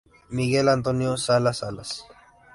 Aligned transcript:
Miguel 0.29 0.67
Antonio 0.69 1.15
Salas 1.15 1.57
Salas. 1.59 2.03